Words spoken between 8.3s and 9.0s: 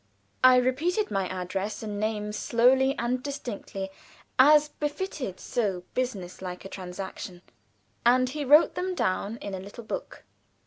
wrote them